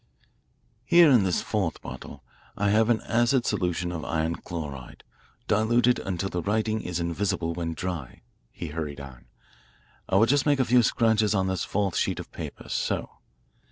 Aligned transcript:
"Here 0.83 1.11
in 1.11 1.23
this 1.23 1.43
fourth 1.43 1.79
bottle 1.79 2.23
I 2.57 2.71
have 2.71 2.89
an 2.89 3.01
acid 3.01 3.45
solution 3.45 3.91
of 3.91 4.03
iron 4.03 4.37
chloride, 4.37 5.03
diluted 5.47 5.99
until 5.99 6.29
the 6.31 6.41
writing 6.41 6.81
is 6.81 6.99
invisible 6.99 7.53
when 7.53 7.75
dry," 7.75 8.23
he 8.51 8.69
hurried 8.69 8.99
on. 8.99 9.25
"I 10.09 10.15
will 10.15 10.25
just 10.25 10.47
make 10.47 10.59
a 10.59 10.65
few 10.65 10.81
scratches 10.81 11.35
on 11.35 11.45
this 11.45 11.63
fourth 11.63 11.95
sheet 11.97 12.19
of 12.19 12.31
paper 12.31 12.67
so. 12.67 13.19